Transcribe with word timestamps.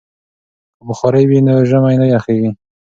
که 0.77 0.83
بخارۍ 0.87 1.23
وي 1.29 1.39
نو 1.45 1.53
ژمی 1.69 1.95
نه 2.01 2.07
یخیږي. 2.13 2.49